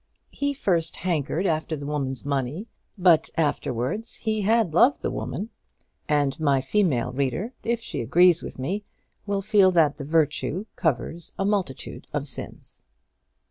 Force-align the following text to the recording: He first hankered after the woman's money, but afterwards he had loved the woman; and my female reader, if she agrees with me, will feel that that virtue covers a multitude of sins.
He 0.31 0.55
first 0.55 0.95
hankered 0.95 1.45
after 1.45 1.75
the 1.75 1.85
woman's 1.85 2.25
money, 2.25 2.65
but 2.97 3.29
afterwards 3.37 4.15
he 4.15 4.41
had 4.41 4.73
loved 4.73 5.03
the 5.03 5.11
woman; 5.11 5.51
and 6.09 6.39
my 6.39 6.59
female 6.59 7.13
reader, 7.13 7.53
if 7.63 7.81
she 7.81 8.01
agrees 8.01 8.41
with 8.41 8.57
me, 8.57 8.83
will 9.27 9.43
feel 9.43 9.69
that 9.73 9.97
that 9.97 10.03
virtue 10.05 10.65
covers 10.75 11.33
a 11.37 11.45
multitude 11.45 12.07
of 12.13 12.27
sins. 12.27 12.79